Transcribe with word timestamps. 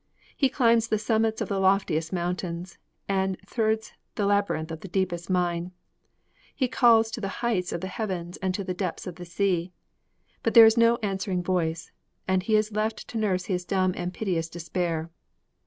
He 0.35 0.49
climbs 0.49 0.87
the 0.87 0.97
summits 0.97 1.41
of 1.41 1.47
the 1.47 1.59
loftiest 1.59 2.11
mountains 2.11 2.79
and 3.07 3.39
thrids 3.45 3.91
the 4.15 4.25
labyrinth 4.25 4.71
of 4.71 4.79
the 4.79 4.87
deepest 4.87 5.29
mine; 5.29 5.73
he 6.55 6.67
calls 6.67 7.11
to 7.11 7.21
the 7.21 7.27
heights 7.45 7.71
of 7.71 7.81
the 7.81 7.87
heavens 7.87 8.37
and 8.37 8.51
to 8.55 8.63
the 8.63 8.73
depths 8.73 9.05
of 9.05 9.17
the 9.17 9.25
sea. 9.25 9.71
But 10.41 10.55
there 10.55 10.65
is 10.65 10.75
no 10.75 10.97
answering 11.03 11.43
voice, 11.43 11.91
and 12.27 12.41
he 12.41 12.55
is 12.55 12.71
left 12.71 13.07
to 13.09 13.19
nurse 13.19 13.45
his 13.45 13.63
dumb 13.63 13.93
and 13.95 14.11
piteous 14.11 14.49
despair. 14.49 15.11